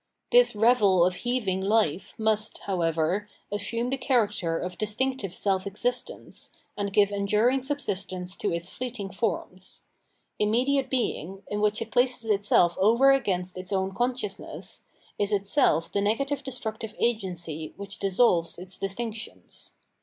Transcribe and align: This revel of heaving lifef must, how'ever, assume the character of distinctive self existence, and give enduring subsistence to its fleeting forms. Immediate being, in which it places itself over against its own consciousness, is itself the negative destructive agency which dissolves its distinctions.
This 0.31 0.55
revel 0.55 1.05
of 1.05 1.13
heaving 1.13 1.61
lifef 1.61 2.17
must, 2.17 2.61
how'ever, 2.65 3.29
assume 3.51 3.91
the 3.91 3.97
character 3.99 4.57
of 4.57 4.79
distinctive 4.79 5.31
self 5.35 5.67
existence, 5.67 6.49
and 6.75 6.91
give 6.91 7.11
enduring 7.11 7.61
subsistence 7.61 8.35
to 8.37 8.51
its 8.51 8.71
fleeting 8.71 9.11
forms. 9.11 9.83
Immediate 10.39 10.89
being, 10.89 11.43
in 11.49 11.61
which 11.61 11.83
it 11.83 11.91
places 11.91 12.31
itself 12.31 12.75
over 12.79 13.11
against 13.11 13.59
its 13.59 13.71
own 13.71 13.93
consciousness, 13.93 14.85
is 15.19 15.31
itself 15.31 15.91
the 15.91 16.01
negative 16.01 16.43
destructive 16.43 16.95
agency 16.97 17.75
which 17.77 17.99
dissolves 17.99 18.57
its 18.57 18.79
distinctions. 18.79 19.73